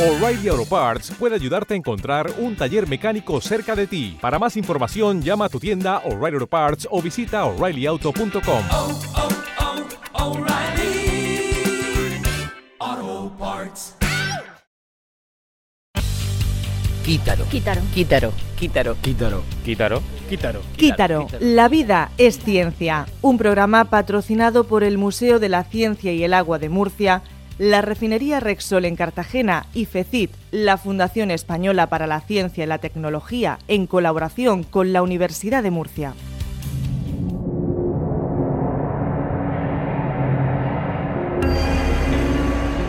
O'Reilly 0.00 0.48
Auto 0.48 0.64
Parts 0.64 1.10
puede 1.18 1.34
ayudarte 1.34 1.74
a 1.74 1.76
encontrar 1.76 2.32
un 2.38 2.56
taller 2.56 2.88
mecánico 2.88 3.38
cerca 3.42 3.76
de 3.76 3.86
ti. 3.86 4.16
Para 4.18 4.38
más 4.38 4.56
información, 4.56 5.20
llama 5.20 5.44
a 5.44 5.48
tu 5.50 5.60
tienda 5.60 5.98
O'Reilly 6.06 6.36
Auto 6.36 6.46
Parts 6.46 6.88
o 6.90 7.02
visita 7.02 7.44
oreillyauto.com. 7.44 8.62
oh, 8.70 9.00
oh, 10.14 10.38
O'Reilly 10.38 11.52
Auto 12.78 13.30
Parts. 13.38 13.96
Quítaro. 17.04 17.44
Quítaro. 17.50 17.82
Quítaro. 17.94 18.32
Quítaro. 18.56 18.96
Quítaro. 19.02 19.42
Quítaro. 19.66 20.02
Quítaro. 20.30 20.62
Quítaro, 20.76 21.26
la 21.40 21.68
vida 21.68 22.10
es 22.16 22.38
ciencia, 22.38 23.06
un 23.20 23.36
programa 23.36 23.90
patrocinado 23.90 24.64
por 24.64 24.82
el 24.82 24.96
Museo 24.96 25.38
de 25.38 25.50
la 25.50 25.64
Ciencia 25.64 26.10
y 26.14 26.24
el 26.24 26.32
Agua 26.32 26.58
de 26.58 26.70
Murcia, 26.70 27.22
la 27.60 27.82
refinería 27.82 28.40
Rexol 28.40 28.86
en 28.86 28.96
Cartagena 28.96 29.66
y 29.74 29.84
FECIT, 29.84 30.30
la 30.50 30.78
Fundación 30.78 31.30
Española 31.30 31.88
para 31.88 32.06
la 32.06 32.22
Ciencia 32.22 32.64
y 32.64 32.66
la 32.66 32.78
Tecnología, 32.78 33.58
en 33.68 33.86
colaboración 33.86 34.62
con 34.62 34.94
la 34.94 35.02
Universidad 35.02 35.62
de 35.62 35.70
Murcia. 35.70 36.14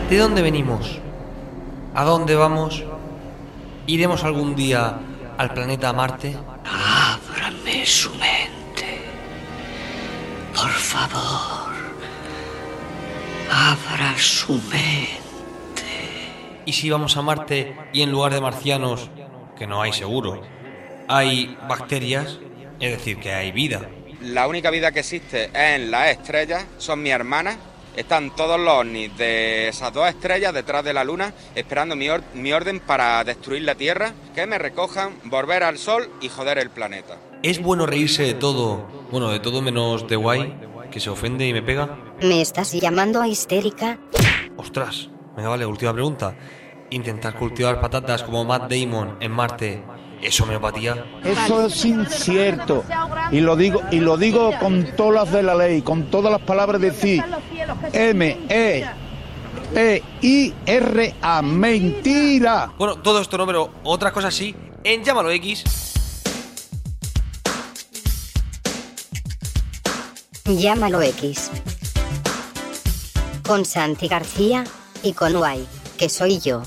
¿De 0.08 0.16
dónde 0.16 0.40
venimos? 0.40 1.00
¿A 1.94 2.04
dónde 2.04 2.34
vamos? 2.34 2.82
¿Iremos 3.86 4.24
algún 4.24 4.56
día 4.56 5.00
al 5.36 5.52
planeta 5.52 5.92
Marte? 5.92 6.34
Ábrame 6.64 7.84
su 7.84 8.10
Abra 13.92 14.14
su 14.18 14.54
mente. 14.54 15.18
¿Y 16.64 16.72
si 16.72 16.88
vamos 16.88 17.16
a 17.16 17.22
Marte 17.22 17.76
y 17.92 18.02
en 18.02 18.10
lugar 18.10 18.32
de 18.32 18.40
marcianos, 18.40 19.10
que 19.58 19.66
no 19.66 19.82
hay 19.82 19.92
seguro, 19.92 20.40
hay 21.08 21.56
bacterias? 21.68 22.38
Es 22.80 22.92
decir, 22.92 23.18
que 23.18 23.32
hay 23.32 23.52
vida. 23.52 23.88
La 24.22 24.46
única 24.48 24.70
vida 24.70 24.92
que 24.92 25.00
existe 25.00 25.44
es 25.46 25.50
en 25.54 25.90
las 25.90 26.08
estrellas, 26.08 26.64
son 26.78 27.02
mis 27.02 27.12
hermanas. 27.12 27.58
Están 27.96 28.34
todos 28.34 28.58
los 28.58 28.72
ovnis 28.72 29.14
de 29.18 29.68
esas 29.68 29.92
dos 29.92 30.08
estrellas 30.08 30.54
detrás 30.54 30.82
de 30.82 30.94
la 30.94 31.04
luna 31.04 31.34
esperando 31.54 31.94
mi, 31.94 32.08
or- 32.08 32.24
mi 32.32 32.50
orden 32.52 32.80
para 32.80 33.22
destruir 33.24 33.62
la 33.62 33.74
Tierra, 33.74 34.14
que 34.34 34.46
me 34.46 34.56
recojan, 34.58 35.18
volver 35.24 35.62
al 35.64 35.76
Sol 35.76 36.08
y 36.22 36.30
joder 36.30 36.56
el 36.56 36.70
planeta. 36.70 37.18
¿Es 37.42 37.60
bueno 37.60 37.84
reírse 37.84 38.22
de 38.22 38.32
todo? 38.34 38.88
Bueno, 39.10 39.28
de 39.28 39.40
todo 39.40 39.60
menos 39.60 40.08
de 40.08 40.16
guay, 40.16 40.54
que 40.90 41.00
se 41.00 41.10
ofende 41.10 41.46
y 41.46 41.52
me 41.52 41.60
pega. 41.60 41.98
¿Me 42.22 42.40
estás 42.40 42.72
llamando 42.72 43.24
histérica? 43.24 43.98
Ostras, 44.56 45.10
venga, 45.36 45.48
vale, 45.48 45.66
última 45.66 45.92
pregunta. 45.92 46.36
Intentar 46.90 47.36
cultivar 47.36 47.80
patatas 47.80 48.22
como 48.22 48.44
Matt 48.44 48.70
Damon 48.70 49.16
en 49.18 49.32
Marte, 49.32 49.82
¿es 50.20 50.40
homeopatía? 50.40 51.04
Eso 51.24 51.66
es 51.66 51.84
incierto. 51.84 52.84
Y 53.32 53.40
lo 53.40 53.56
digo, 53.56 53.80
y 53.90 53.96
lo 53.96 54.16
digo 54.16 54.52
con 54.60 54.94
todas 54.94 55.24
las 55.24 55.32
de 55.32 55.42
la 55.42 55.56
ley, 55.56 55.82
con 55.82 56.10
todas 56.12 56.30
las 56.30 56.42
palabras 56.42 56.80
de 56.80 56.90
decir 56.92 57.24
M 57.92 58.38
E 58.48 58.86
P 59.74 60.02
I 60.20 60.54
R 60.64 61.14
A 61.22 61.42
mentira. 61.42 62.72
Bueno, 62.78 62.96
todo 63.02 63.20
esto 63.20 63.36
no, 63.36 63.46
pero 63.46 63.70
otra 63.82 64.12
cosa 64.12 64.30
sí, 64.30 64.54
en 64.84 65.02
Llámalo 65.02 65.30
X. 65.32 65.64
Llámalo 70.44 71.02
X. 71.02 71.50
Con 73.52 73.66
Santi 73.66 74.08
García 74.08 74.64
y 75.02 75.12
con 75.12 75.34
Guay, 75.34 75.68
que 75.98 76.08
soy 76.08 76.40
yo. 76.40 76.62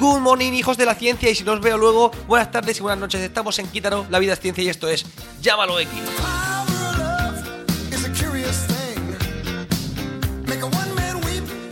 Good 0.00 0.20
morning, 0.20 0.52
hijos 0.54 0.78
de 0.78 0.86
la 0.86 0.94
ciencia, 0.94 1.28
y 1.28 1.34
si 1.34 1.44
no 1.44 1.52
os 1.52 1.60
veo 1.60 1.76
luego, 1.76 2.10
buenas 2.26 2.50
tardes 2.50 2.78
y 2.78 2.80
buenas 2.80 2.98
noches. 2.98 3.20
Estamos 3.20 3.58
en 3.58 3.66
Quítaro, 3.66 4.06
la 4.08 4.18
vida 4.18 4.32
es 4.32 4.40
ciencia 4.40 4.64
y 4.64 4.70
esto 4.70 4.88
es 4.88 5.04
Llámalo 5.42 5.78
X. 5.78 5.90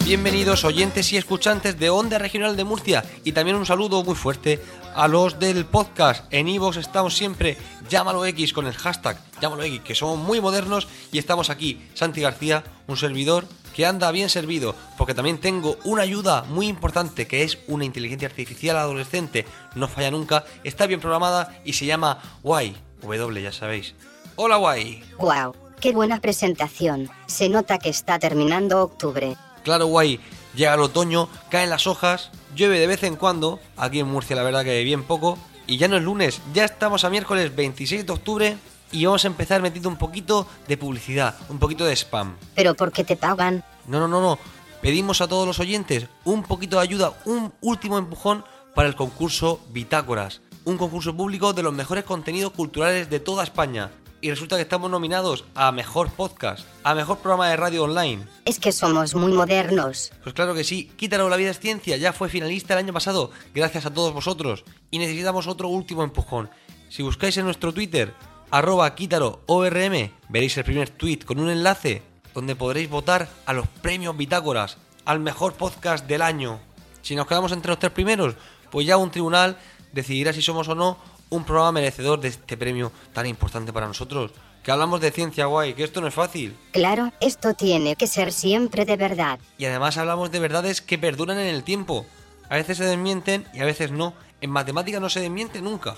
Bienvenidos 0.04 0.66
oyentes 0.66 1.10
y 1.14 1.16
escuchantes 1.16 1.78
de 1.78 1.88
Onda 1.88 2.18
Regional 2.18 2.56
de 2.56 2.64
Murcia 2.64 3.02
y 3.24 3.32
también 3.32 3.56
un 3.56 3.64
saludo 3.64 4.04
muy 4.04 4.14
fuerte 4.14 4.62
a 4.94 5.08
los 5.08 5.38
del 5.38 5.64
podcast. 5.64 6.26
En 6.30 6.46
Ivox 6.46 6.76
estamos 6.76 7.16
siempre 7.16 7.56
Llámalo 7.88 8.26
X 8.26 8.52
con 8.52 8.66
el 8.66 8.74
hashtag 8.74 9.18
Llámalo 9.40 9.62
X, 9.62 9.80
que 9.80 9.94
somos 9.94 10.18
muy 10.18 10.42
modernos 10.42 10.88
y 11.10 11.16
estamos 11.16 11.48
aquí. 11.48 11.82
Santi 11.94 12.20
García, 12.20 12.62
un 12.86 12.98
servidor 12.98 13.46
que 13.74 13.86
anda 13.86 14.10
bien 14.10 14.28
servido, 14.28 14.74
porque 14.98 15.14
también 15.14 15.38
tengo 15.38 15.78
una 15.84 16.02
ayuda 16.02 16.44
muy 16.50 16.68
importante 16.68 17.26
que 17.26 17.42
es 17.42 17.56
una 17.66 17.86
inteligencia 17.86 18.28
artificial 18.28 18.76
adolescente, 18.76 19.46
no 19.74 19.88
falla 19.88 20.10
nunca, 20.10 20.44
está 20.64 20.86
bien 20.86 21.00
programada 21.00 21.58
y 21.64 21.72
se 21.72 21.86
llama 21.86 22.20
Y, 22.44 22.76
W 23.00 23.42
ya 23.42 23.52
sabéis. 23.52 23.94
Hola 24.36 24.78
Y. 24.78 25.02
¡Wow! 25.18 25.56
¡Qué 25.80 25.92
buena 25.92 26.20
presentación! 26.20 27.08
Se 27.24 27.48
nota 27.48 27.78
que 27.78 27.88
está 27.88 28.18
terminando 28.18 28.82
octubre. 28.82 29.34
Claro, 29.64 29.86
guay. 29.86 30.20
Llega 30.54 30.74
el 30.74 30.80
otoño, 30.80 31.28
caen 31.50 31.70
las 31.70 31.88
hojas, 31.88 32.30
llueve 32.54 32.78
de 32.78 32.86
vez 32.86 33.02
en 33.02 33.16
cuando. 33.16 33.58
Aquí 33.76 33.98
en 33.98 34.06
Murcia, 34.06 34.36
la 34.36 34.44
verdad 34.44 34.62
que 34.62 34.84
bien 34.84 35.02
poco. 35.02 35.36
Y 35.66 35.78
ya 35.78 35.88
no 35.88 35.96
es 35.96 36.02
lunes, 36.02 36.40
ya 36.52 36.64
estamos 36.64 37.04
a 37.04 37.10
miércoles 37.10 37.56
26 37.56 38.06
de 38.06 38.12
octubre 38.12 38.56
y 38.92 39.06
vamos 39.06 39.24
a 39.24 39.28
empezar 39.28 39.62
metiendo 39.62 39.88
un 39.88 39.96
poquito 39.96 40.46
de 40.68 40.76
publicidad, 40.76 41.34
un 41.48 41.58
poquito 41.58 41.86
de 41.86 41.96
spam. 41.96 42.36
¿Pero 42.54 42.74
por 42.74 42.92
qué 42.92 43.02
te 43.02 43.16
pagan? 43.16 43.64
No, 43.86 43.98
no, 43.98 44.06
no, 44.06 44.20
no. 44.20 44.38
Pedimos 44.82 45.22
a 45.22 45.26
todos 45.26 45.46
los 45.46 45.58
oyentes 45.60 46.06
un 46.24 46.42
poquito 46.42 46.76
de 46.76 46.82
ayuda, 46.82 47.14
un 47.24 47.52
último 47.62 47.96
empujón 47.96 48.44
para 48.74 48.86
el 48.86 48.94
concurso 48.94 49.58
Bitácoras. 49.70 50.42
Un 50.66 50.76
concurso 50.76 51.16
público 51.16 51.54
de 51.54 51.62
los 51.62 51.72
mejores 51.72 52.04
contenidos 52.04 52.52
culturales 52.52 53.08
de 53.08 53.20
toda 53.20 53.44
España. 53.44 53.90
Y 54.24 54.30
resulta 54.30 54.56
que 54.56 54.62
estamos 54.62 54.90
nominados 54.90 55.44
a 55.54 55.70
Mejor 55.70 56.10
Podcast, 56.10 56.66
a 56.82 56.94
Mejor 56.94 57.18
Programa 57.18 57.50
de 57.50 57.58
Radio 57.58 57.84
Online, 57.84 58.24
Es 58.46 58.58
que 58.58 58.72
somos 58.72 59.14
muy 59.14 59.34
modernos. 59.34 60.12
pues 60.22 60.34
claro 60.34 60.54
que 60.54 60.64
sí, 60.64 60.90
Quítalo 60.96 61.28
la 61.28 61.36
vida 61.36 61.50
es 61.50 61.60
ciencia, 61.60 61.98
ya 61.98 62.14
fue 62.14 62.30
finalista 62.30 62.72
el 62.72 62.78
año 62.78 62.94
pasado, 62.94 63.30
gracias 63.54 63.84
a 63.84 63.92
todos 63.92 64.14
vosotros. 64.14 64.64
Y 64.90 64.98
necesitamos 64.98 65.46
otro 65.46 65.68
último 65.68 66.04
empujón. 66.04 66.48
Si 66.88 67.02
buscáis 67.02 67.36
en 67.36 67.44
nuestro 67.44 67.74
Twitter, 67.74 68.14
arroba 68.50 68.94
Quítaro 68.94 69.42
ORM, 69.44 70.10
veréis 70.30 70.56
el 70.56 70.64
primer 70.64 70.88
tweet 70.88 71.18
con 71.18 71.38
un 71.38 71.50
enlace 71.50 72.00
donde 72.32 72.56
podréis 72.56 72.88
votar 72.88 73.28
a 73.44 73.52
los 73.52 73.68
premios 73.82 74.16
Bitácoras, 74.16 74.78
al 75.04 75.20
mejor 75.20 75.52
podcast 75.52 76.06
del 76.06 76.22
año. 76.22 76.60
Si 77.02 77.14
nos 77.14 77.26
quedamos 77.26 77.52
entre 77.52 77.68
los 77.68 77.78
tres 77.78 77.92
primeros, 77.92 78.36
pues 78.70 78.86
ya 78.86 78.96
un 78.96 79.10
tribunal 79.10 79.58
decidirá 79.92 80.32
si 80.32 80.40
somos 80.40 80.66
o 80.68 80.74
no 80.74 80.96
un 81.34 81.44
programa 81.44 81.72
merecedor 81.72 82.20
de 82.20 82.28
este 82.28 82.56
premio 82.56 82.92
tan 83.12 83.26
importante 83.26 83.72
para 83.72 83.86
nosotros. 83.86 84.32
Que 84.62 84.70
hablamos 84.70 85.00
de 85.00 85.10
ciencia 85.10 85.46
guay, 85.46 85.74
que 85.74 85.84
esto 85.84 86.00
no 86.00 86.06
es 86.06 86.14
fácil. 86.14 86.56
Claro, 86.72 87.12
esto 87.20 87.54
tiene 87.54 87.96
que 87.96 88.06
ser 88.06 88.32
siempre 88.32 88.84
de 88.84 88.96
verdad. 88.96 89.38
Y 89.58 89.66
además 89.66 89.98
hablamos 89.98 90.30
de 90.30 90.40
verdades 90.40 90.80
que 90.80 90.98
perduran 90.98 91.38
en 91.38 91.54
el 91.54 91.64
tiempo. 91.64 92.06
A 92.48 92.56
veces 92.56 92.78
se 92.78 92.84
desmienten 92.84 93.46
y 93.52 93.60
a 93.60 93.64
veces 93.64 93.90
no. 93.90 94.14
En 94.40 94.50
matemáticas 94.50 95.00
no 95.00 95.10
se 95.10 95.20
desmiente 95.20 95.60
nunca. 95.60 95.94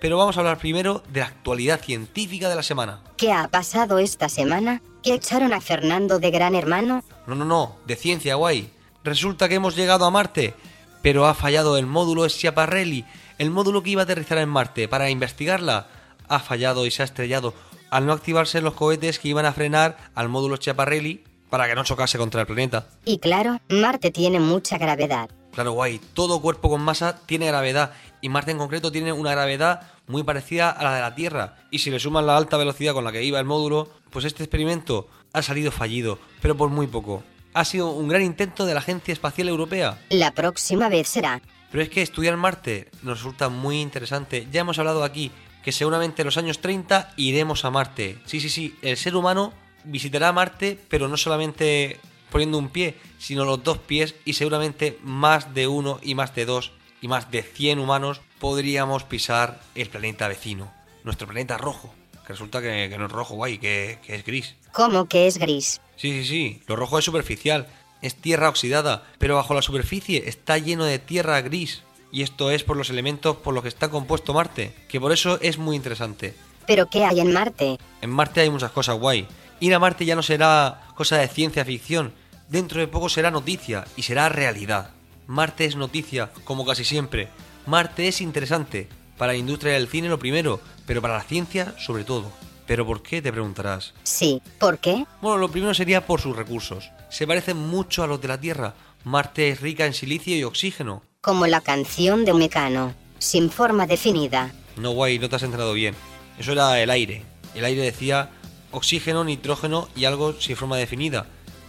Pero 0.00 0.18
vamos 0.18 0.36
a 0.36 0.40
hablar 0.40 0.58
primero 0.58 1.02
de 1.08 1.20
la 1.20 1.26
actualidad 1.26 1.80
científica 1.80 2.48
de 2.48 2.56
la 2.56 2.62
semana. 2.62 3.00
¿Qué 3.16 3.32
ha 3.32 3.48
pasado 3.48 3.98
esta 3.98 4.28
semana? 4.28 4.82
¿Que 5.02 5.14
echaron 5.14 5.52
a 5.52 5.60
Fernando 5.60 6.18
de 6.18 6.30
Gran 6.30 6.54
Hermano? 6.54 7.02
No, 7.26 7.34
no, 7.34 7.44
no, 7.44 7.76
de 7.86 7.96
ciencia 7.96 8.34
guay. 8.34 8.70
Resulta 9.02 9.48
que 9.48 9.54
hemos 9.54 9.76
llegado 9.76 10.04
a 10.04 10.10
Marte, 10.10 10.54
pero 11.02 11.26
ha 11.26 11.34
fallado 11.34 11.78
el 11.78 11.86
módulo 11.86 12.28
Schiaparelli, 12.28 13.04
el 13.40 13.50
módulo 13.50 13.82
que 13.82 13.88
iba 13.88 14.02
a 14.02 14.04
aterrizar 14.04 14.36
en 14.36 14.50
Marte 14.50 14.86
para 14.86 15.08
investigarla. 15.08 15.88
Ha 16.28 16.40
fallado 16.40 16.84
y 16.84 16.90
se 16.90 17.00
ha 17.00 17.06
estrellado 17.06 17.54
al 17.88 18.04
no 18.04 18.12
activarse 18.12 18.60
los 18.60 18.74
cohetes 18.74 19.18
que 19.18 19.28
iban 19.28 19.46
a 19.46 19.54
frenar 19.54 19.96
al 20.14 20.28
módulo 20.28 20.56
Schiaparelli 20.56 21.24
para 21.48 21.66
que 21.66 21.74
no 21.74 21.82
chocase 21.82 22.18
contra 22.18 22.42
el 22.42 22.46
planeta. 22.46 22.88
Y 23.06 23.18
claro, 23.18 23.58
Marte 23.70 24.10
tiene 24.10 24.40
mucha 24.40 24.76
gravedad. 24.76 25.30
Claro, 25.52 25.72
guay. 25.72 26.02
Todo 26.12 26.42
cuerpo 26.42 26.68
con 26.68 26.82
masa 26.82 27.18
tiene 27.24 27.46
gravedad 27.46 27.94
y 28.20 28.28
Marte 28.28 28.50
en 28.50 28.58
concreto 28.58 28.92
tiene 28.92 29.10
una 29.14 29.30
gravedad 29.30 29.88
muy 30.06 30.22
parecida 30.22 30.68
a 30.68 30.84
la 30.84 30.94
de 30.94 31.00
la 31.00 31.14
Tierra. 31.14 31.56
Y 31.70 31.78
si 31.78 31.90
le 31.90 31.98
suman 31.98 32.26
la 32.26 32.36
alta 32.36 32.58
velocidad 32.58 32.92
con 32.92 33.04
la 33.04 33.12
que 33.12 33.24
iba 33.24 33.40
el 33.40 33.46
módulo, 33.46 33.88
pues 34.10 34.26
este 34.26 34.44
experimento 34.44 35.08
ha 35.32 35.40
salido 35.40 35.72
fallido, 35.72 36.18
pero 36.42 36.58
por 36.58 36.68
muy 36.68 36.88
poco. 36.88 37.22
Ha 37.52 37.64
sido 37.64 37.90
un 37.90 38.08
gran 38.08 38.22
intento 38.22 38.64
de 38.64 38.74
la 38.74 38.80
Agencia 38.80 39.12
Espacial 39.12 39.48
Europea. 39.48 39.98
La 40.10 40.32
próxima 40.32 40.88
vez 40.88 41.08
será. 41.08 41.40
Pero 41.70 41.82
es 41.82 41.88
que 41.88 42.02
estudiar 42.02 42.36
Marte 42.36 42.88
nos 43.02 43.18
resulta 43.18 43.48
muy 43.48 43.80
interesante. 43.80 44.46
Ya 44.52 44.60
hemos 44.60 44.78
hablado 44.78 45.04
aquí 45.04 45.30
que 45.62 45.72
seguramente 45.72 46.22
en 46.22 46.26
los 46.26 46.36
años 46.36 46.60
30 46.60 47.12
iremos 47.16 47.64
a 47.64 47.70
Marte. 47.70 48.18
Sí, 48.24 48.40
sí, 48.40 48.48
sí, 48.48 48.76
el 48.82 48.96
ser 48.96 49.16
humano 49.16 49.52
visitará 49.84 50.32
Marte, 50.32 50.78
pero 50.88 51.08
no 51.08 51.16
solamente 51.16 51.98
poniendo 52.30 52.58
un 52.58 52.68
pie, 52.68 52.96
sino 53.18 53.44
los 53.44 53.62
dos 53.62 53.78
pies 53.78 54.14
y 54.24 54.34
seguramente 54.34 54.98
más 55.02 55.52
de 55.52 55.66
uno 55.66 55.98
y 56.02 56.14
más 56.14 56.34
de 56.34 56.46
dos 56.46 56.72
y 57.00 57.08
más 57.08 57.30
de 57.30 57.42
100 57.42 57.78
humanos 57.78 58.20
podríamos 58.38 59.04
pisar 59.04 59.60
el 59.74 59.88
planeta 59.88 60.28
vecino, 60.28 60.72
nuestro 61.04 61.26
planeta 61.26 61.58
rojo, 61.58 61.92
que 62.26 62.32
resulta 62.32 62.62
que, 62.62 62.88
que 62.88 62.98
no 62.98 63.06
es 63.06 63.12
rojo, 63.12 63.34
guay, 63.34 63.58
que, 63.58 63.98
que 64.06 64.14
es 64.14 64.24
gris. 64.24 64.54
¿Cómo 64.72 65.06
que 65.06 65.26
es 65.26 65.38
gris? 65.38 65.80
Sí, 66.00 66.12
sí, 66.12 66.24
sí, 66.24 66.62
lo 66.66 66.76
rojo 66.76 66.98
es 66.98 67.04
superficial, 67.04 67.66
es 68.00 68.14
tierra 68.14 68.48
oxidada, 68.48 69.04
pero 69.18 69.36
bajo 69.36 69.52
la 69.52 69.60
superficie 69.60 70.30
está 70.30 70.56
lleno 70.56 70.86
de 70.86 70.98
tierra 70.98 71.38
gris. 71.42 71.82
Y 72.10 72.22
esto 72.22 72.50
es 72.50 72.64
por 72.64 72.78
los 72.78 72.88
elementos 72.88 73.36
por 73.36 73.52
los 73.52 73.62
que 73.62 73.68
está 73.68 73.90
compuesto 73.90 74.32
Marte, 74.32 74.74
que 74.88 74.98
por 74.98 75.12
eso 75.12 75.38
es 75.42 75.58
muy 75.58 75.76
interesante. 75.76 76.34
¿Pero 76.66 76.86
qué 76.86 77.04
hay 77.04 77.20
en 77.20 77.34
Marte? 77.34 77.76
En 78.00 78.08
Marte 78.08 78.40
hay 78.40 78.48
muchas 78.48 78.70
cosas 78.70 78.98
guay. 78.98 79.26
Ir 79.60 79.74
a 79.74 79.78
Marte 79.78 80.06
ya 80.06 80.16
no 80.16 80.22
será 80.22 80.88
cosa 80.94 81.18
de 81.18 81.28
ciencia 81.28 81.66
ficción, 81.66 82.14
dentro 82.48 82.80
de 82.80 82.88
poco 82.88 83.10
será 83.10 83.30
noticia 83.30 83.84
y 83.94 84.02
será 84.02 84.30
realidad. 84.30 84.92
Marte 85.26 85.66
es 85.66 85.76
noticia, 85.76 86.30
como 86.44 86.64
casi 86.64 86.82
siempre. 86.82 87.28
Marte 87.66 88.08
es 88.08 88.22
interesante, 88.22 88.88
para 89.18 89.32
la 89.32 89.38
industria 89.38 89.74
del 89.74 89.86
cine 89.86 90.08
lo 90.08 90.18
primero, 90.18 90.62
pero 90.86 91.02
para 91.02 91.18
la 91.18 91.24
ciencia 91.24 91.74
sobre 91.78 92.04
todo. 92.04 92.32
¿Pero 92.70 92.86
por 92.86 93.02
qué? 93.02 93.20
Te 93.20 93.32
preguntarás. 93.32 93.94
Sí, 94.04 94.40
¿por 94.60 94.78
qué? 94.78 95.04
Bueno, 95.20 95.38
lo 95.38 95.50
primero 95.50 95.74
sería 95.74 96.06
por 96.06 96.20
sus 96.20 96.36
recursos. 96.36 96.88
Se 97.08 97.26
parecen 97.26 97.56
mucho 97.56 98.04
a 98.04 98.06
los 98.06 98.20
de 98.20 98.28
la 98.28 98.40
Tierra. 98.40 98.74
Marte 99.02 99.48
es 99.48 99.60
rica 99.60 99.86
en 99.86 99.92
silicio 99.92 100.36
y 100.36 100.44
oxígeno. 100.44 101.02
Como 101.20 101.48
la 101.48 101.62
canción 101.62 102.24
de 102.24 102.30
un 102.30 102.38
mecano, 102.38 102.94
sin 103.18 103.50
forma 103.50 103.88
definida. 103.88 104.52
No, 104.76 104.92
guay, 104.92 105.18
no 105.18 105.28
te 105.28 105.34
has 105.34 105.42
enterado 105.42 105.72
bien. 105.72 105.96
Eso 106.38 106.52
era 106.52 106.80
el 106.80 106.90
aire. 106.90 107.24
El 107.56 107.64
aire 107.64 107.82
decía 107.82 108.30
oxígeno, 108.70 109.24
nitrógeno 109.24 109.88
y 109.96 110.04
algo 110.04 110.34
sin 110.34 110.54
forma 110.54 110.76
definida. 110.76 111.26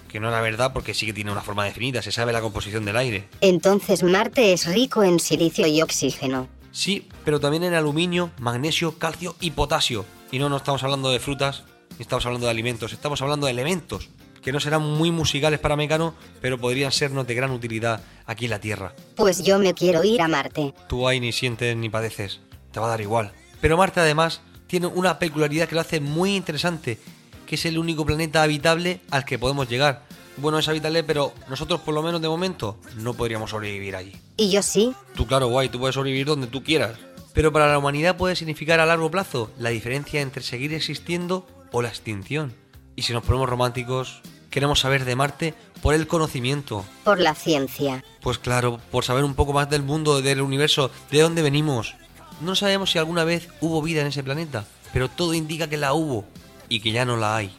Que 0.08 0.20
no 0.20 0.28
era 0.28 0.40
verdad 0.40 0.72
porque 0.72 0.94
sí 0.94 1.08
que 1.08 1.14
tiene 1.14 1.32
una 1.32 1.42
forma 1.42 1.66
definida, 1.66 2.04
se 2.04 2.12
sabe 2.12 2.32
la 2.32 2.42
composición 2.42 2.86
del 2.86 2.98
aire. 2.98 3.28
Entonces 3.42 4.04
Marte 4.04 4.54
es 4.54 4.68
rico 4.68 5.02
en 5.02 5.20
silicio 5.20 5.66
y 5.66 5.82
oxígeno. 5.82 6.48
Sí, 6.72 7.08
pero 7.26 7.40
también 7.40 7.64
en 7.64 7.74
aluminio, 7.74 8.30
magnesio, 8.38 9.00
calcio 9.00 9.36
y 9.42 9.50
potasio. 9.50 10.06
Y 10.32 10.40
no, 10.40 10.48
no 10.48 10.58
estamos 10.58 10.82
hablando 10.84 11.12
de 11.12 11.20
frutas, 11.20 11.64
ni 11.98 12.04
estamos 12.04 12.26
hablando 12.26 12.48
de 12.48 12.52
alimentos, 12.52 12.94
estamos 12.94 13.22
hablando 13.22 13.48
de 13.48 13.52
elementos, 13.52 14.10
que 14.42 14.54
no 14.54 14.62
serán 14.62 14.82
muy 14.82 15.12
musicales 15.12 15.60
para 15.60 15.76
Mecano, 15.76 16.16
pero 16.40 16.58
podrían 16.58 16.94
sernos 16.94 17.28
de 17.28 17.36
gran 17.36 17.52
utilidad 17.52 18.02
aquí 18.26 18.46
en 18.46 18.52
la 18.52 18.60
Tierra. 18.60 18.96
Pues 19.16 19.44
yo 19.44 19.60
me 19.60 19.74
quiero 19.74 20.04
ir 20.06 20.22
a 20.22 20.30
Marte. 20.30 20.74
Tú 20.88 21.06
ahí 21.08 21.20
ni 21.20 21.34
sientes 21.34 21.76
ni 21.76 21.90
padeces, 21.90 22.40
te 22.72 22.80
va 22.80 22.86
a 22.86 22.90
dar 22.90 23.02
igual. 23.02 23.34
Pero 23.60 23.76
Marte 23.76 24.00
además 24.00 24.42
tiene 24.68 24.88
una 24.88 25.20
peculiaridad 25.20 25.68
que 25.68 25.76
lo 25.76 25.82
hace 25.82 26.00
muy 26.00 26.38
interesante, 26.38 26.98
que 27.46 27.56
es 27.56 27.66
el 27.66 27.78
único 27.78 28.06
planeta 28.06 28.42
habitable 28.42 29.02
al 29.12 29.26
que 29.26 29.38
podemos 29.38 29.68
llegar. 29.68 30.04
Bueno, 30.38 30.60
es 30.60 30.68
habitable, 30.70 31.04
pero 31.04 31.34
nosotros 31.50 31.82
por 31.82 31.94
lo 31.94 32.02
menos 32.02 32.22
de 32.22 32.30
momento 32.30 32.78
no 32.96 33.14
podríamos 33.14 33.50
sobrevivir 33.50 33.98
allí. 33.98 34.14
¿Y 34.38 34.50
yo 34.50 34.64
sí? 34.64 34.94
Tú 35.14 35.28
claro, 35.28 35.48
guay, 35.48 35.68
tú 35.68 35.78
puedes 35.78 35.94
sobrevivir 35.94 36.26
donde 36.26 36.48
tú 36.48 36.64
quieras. 36.64 36.94
Pero 37.34 37.52
para 37.52 37.70
la 37.70 37.78
humanidad 37.78 38.18
puede 38.18 38.36
significar 38.36 38.80
a 38.80 38.86
largo 38.86 39.10
plazo 39.10 39.52
la 39.58 39.70
diferencia 39.70 40.22
entre 40.22 40.44
seguir 40.44 40.74
existiendo 40.74 41.48
o 41.72 41.82
la 41.82 41.90
extinción. 41.90 42.54
Y 42.96 43.04
si 43.04 43.14
nos 43.14 43.24
ponemos 43.24 43.50
románticos, 43.50 44.22
queremos 44.50 44.82
saber 44.82 45.06
de 45.06 45.16
Marte 45.16 45.54
por 45.82 45.94
el 45.94 46.08
conocimiento. 46.08 46.86
Por 47.04 47.20
la 47.20 47.34
ciencia. 47.34 48.04
Pues 48.22 48.38
claro, 48.38 48.80
por 48.92 49.04
saber 49.04 49.24
un 49.24 49.34
poco 49.34 49.54
más 49.54 49.70
del 49.70 49.82
mundo, 49.82 50.22
del 50.22 50.42
universo, 50.42 50.92
de 51.10 51.22
dónde 51.22 51.42
venimos. 51.42 51.96
No 52.42 52.56
sabemos 52.56 52.92
si 52.92 53.00
alguna 53.00 53.24
vez 53.24 53.48
hubo 53.62 53.82
vida 53.82 54.02
en 54.02 54.08
ese 54.08 54.24
planeta, 54.24 54.66
pero 54.94 55.10
todo 55.10 55.34
indica 55.34 55.70
que 55.70 55.78
la 55.78 55.94
hubo 55.94 56.26
y 56.70 56.82
que 56.82 56.92
ya 56.92 57.06
no 57.06 57.18
la 57.18 57.38
hay. 57.38 57.56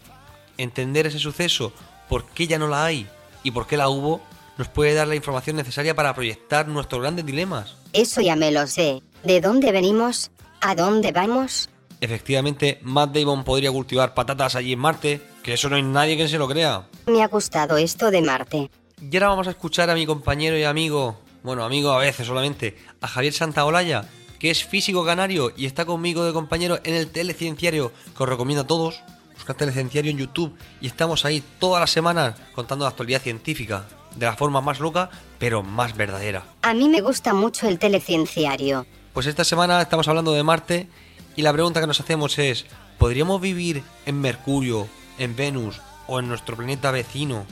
Entender 0.58 1.06
ese 1.06 1.18
suceso, 1.18 1.72
por 2.08 2.26
qué 2.26 2.46
ya 2.46 2.58
no 2.58 2.68
la 2.68 2.84
hay 2.84 3.08
y 3.42 3.52
por 3.52 3.66
qué 3.66 3.76
la 3.76 3.88
hubo, 3.88 4.20
nos 4.58 4.68
puede 4.68 4.94
dar 4.94 5.08
la 5.08 5.14
información 5.14 5.56
necesaria 5.56 5.94
para 5.94 6.14
proyectar 6.14 6.68
nuestros 6.68 7.00
grandes 7.00 7.24
dilemas. 7.24 7.76
Eso 7.92 8.20
ya 8.20 8.36
me 8.36 8.50
lo 8.50 8.66
sé. 8.66 9.02
¿De 9.22 9.40
dónde 9.40 9.70
venimos? 9.70 10.30
¿A 10.60 10.74
dónde 10.74 11.12
vamos? 11.12 11.68
Efectivamente, 12.00 12.80
Matt 12.82 13.14
Damon 13.14 13.44
podría 13.44 13.70
cultivar 13.70 14.14
patatas 14.14 14.56
allí 14.56 14.72
en 14.72 14.78
Marte, 14.78 15.20
que 15.42 15.52
eso 15.52 15.68
no 15.68 15.76
hay 15.76 15.82
nadie 15.82 16.16
que 16.16 16.26
se 16.26 16.38
lo 16.38 16.48
crea. 16.48 16.88
Me 17.06 17.22
ha 17.22 17.28
gustado 17.28 17.76
esto 17.76 18.10
de 18.10 18.22
Marte. 18.22 18.70
Y 19.00 19.16
ahora 19.16 19.28
vamos 19.28 19.46
a 19.46 19.50
escuchar 19.50 19.90
a 19.90 19.94
mi 19.94 20.06
compañero 20.06 20.56
y 20.56 20.64
amigo, 20.64 21.20
bueno, 21.42 21.64
amigo 21.64 21.90
a 21.92 21.98
veces 21.98 22.26
solamente, 22.26 22.76
a 23.00 23.08
Javier 23.08 23.32
Santaolalla, 23.32 24.08
que 24.38 24.50
es 24.50 24.64
físico 24.64 25.04
canario 25.04 25.52
y 25.56 25.66
está 25.66 25.84
conmigo 25.84 26.24
de 26.24 26.32
compañero 26.32 26.80
en 26.82 26.94
el 26.94 27.10
Telecienciario, 27.10 27.92
que 28.16 28.22
os 28.22 28.28
recomiendo 28.28 28.62
a 28.62 28.66
todos. 28.66 29.02
Buscad 29.34 29.56
Telecienciario 29.56 30.10
en 30.10 30.18
YouTube 30.18 30.56
y 30.80 30.86
estamos 30.86 31.24
ahí 31.24 31.42
todas 31.58 31.80
las 31.80 31.90
semanas 31.90 32.34
contando 32.54 32.84
la 32.84 32.90
actualidad 32.90 33.20
científica, 33.20 33.86
de 34.16 34.26
la 34.26 34.36
forma 34.36 34.60
más 34.60 34.80
loca, 34.80 35.10
pero 35.38 35.62
más 35.62 35.96
verdadera. 35.96 36.42
A 36.62 36.74
mí 36.74 36.88
me 36.88 37.00
gusta 37.00 37.34
mucho 37.34 37.68
el 37.68 37.78
telecienciario. 37.78 38.86
Pues 39.12 39.26
esta 39.26 39.44
semana 39.44 39.80
estamos 39.82 40.08
hablando 40.08 40.32
de 40.32 40.42
Marte 40.42 40.88
y 41.36 41.42
la 41.42 41.52
pregunta 41.52 41.80
que 41.80 41.86
nos 41.86 42.00
hacemos 42.00 42.38
es, 42.38 42.66
¿podríamos 42.98 43.40
vivir 43.40 43.82
en 44.06 44.20
Mercurio, 44.20 44.86
en 45.18 45.36
Venus 45.36 45.80
o 46.06 46.18
en 46.18 46.28
nuestro 46.28 46.56
planeta 46.56 46.90
vecino 46.90 47.44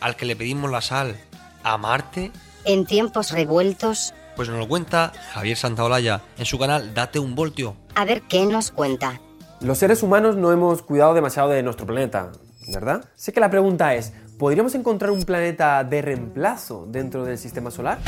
al 0.00 0.16
que 0.16 0.26
le 0.26 0.36
pedimos 0.36 0.70
la 0.70 0.80
sal 0.80 1.16
a 1.64 1.76
Marte? 1.78 2.30
En 2.64 2.84
tiempos 2.86 3.30
revueltos, 3.32 4.12
Pues 4.36 4.48
nos 4.48 4.58
lo 4.58 4.68
cuenta 4.68 5.12
Javier 5.32 5.56
Santaolalla 5.56 6.20
en 6.38 6.44
su 6.44 6.58
canal 6.58 6.94
Date 6.94 7.18
un 7.18 7.34
Voltio. 7.34 7.74
a 7.96 8.04
ver 8.04 8.22
qué 8.22 8.44
nos 8.46 8.70
cuenta. 8.70 9.20
Los 9.60 9.78
seres 9.78 10.04
humanos 10.04 10.36
no 10.36 10.52
hemos 10.52 10.82
cuidado 10.82 11.14
demasiado 11.14 11.48
de 11.48 11.64
nuestro 11.64 11.84
planeta, 11.86 12.30
¿verdad? 12.72 13.04
Sé 13.16 13.32
que 13.32 13.40
la 13.40 13.50
pregunta 13.50 13.94
es, 13.96 14.12
¿podríamos 14.38 14.74
encontrar 14.74 15.10
un 15.10 15.24
planeta 15.24 15.82
de 15.84 16.00
reemplazo 16.00 16.86
dentro 16.88 17.24
del 17.24 17.36
sistema 17.36 17.70
solar? 17.70 17.98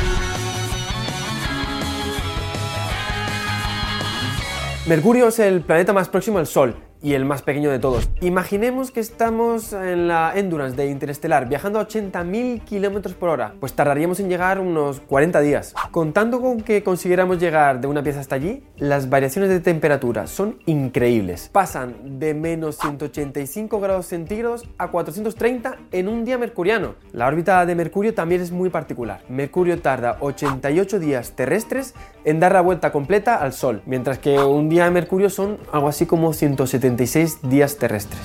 Mercurio 4.87 5.29
es 5.29 5.39
el 5.41 5.61
planeta 5.63 5.93
más 5.93 6.09
próximo 6.09 6.39
al 6.39 6.47
Sol 6.47 6.90
y 7.03 7.15
el 7.15 7.25
más 7.25 7.43
pequeño 7.43 7.71
de 7.71 7.79
todos. 7.79 8.09
Imaginemos 8.21 8.91
que 8.91 9.01
estamos 9.01 9.73
en 9.73 10.09
la 10.09 10.33
Endurance 10.35 10.77
de 10.77 10.87
Interestelar 10.91 11.49
viajando 11.49 11.79
a 11.79 11.87
80.000 11.87 12.63
km 12.65 13.15
por 13.15 13.31
hora. 13.31 13.55
Pues 13.61 13.73
tardaríamos 13.73 14.21
en 14.21 14.29
llegar 14.29 14.61
unos 14.61 15.01
40 15.01 15.41
días. 15.41 15.75
Contando 15.91 16.41
con 16.41 16.61
que 16.61 16.83
consiguiéramos 16.83 17.39
llegar 17.39 17.81
de 17.81 17.87
una 17.87 18.03
pieza 18.03 18.21
hasta 18.21 18.35
allí, 18.35 18.63
las 18.77 19.09
variaciones 19.09 19.51
de 19.51 19.61
temperatura 19.61 20.27
son 20.27 20.59
increíbles. 20.67 21.49
Pasan 21.53 22.19
de 22.19 22.35
menos 22.35 22.77
185 22.79 23.81
grados 23.81 24.07
centígrados 24.07 24.69
a 24.79 24.89
430 24.89 25.79
en 25.93 26.09
un 26.09 26.25
día 26.25 26.39
mercuriano. 26.39 26.95
La 27.13 27.27
órbita 27.27 27.65
de 27.67 27.75
Mercurio 27.75 28.15
también 28.15 28.41
es 28.41 28.51
muy 28.53 28.71
particular. 28.71 29.23
Mercurio 29.29 29.81
tarda 29.81 30.17
88 30.21 30.99
días 30.99 31.33
terrestres 31.33 31.95
en 32.25 32.41
dar 32.41 32.53
la 32.53 32.61
vuelta 32.61 32.93
completa 32.93 33.37
al 33.37 33.53
Sol, 33.53 33.83
mientras 33.87 34.19
que 34.19 34.39
un 34.39 34.69
día 34.69 34.85
de 34.85 34.91
Mercurio 34.91 35.31
son 35.31 35.59
algo 35.73 35.89
así 35.89 36.07
como 36.07 36.33
176 36.97 37.49
días 37.49 37.77
terrestres. 37.77 38.21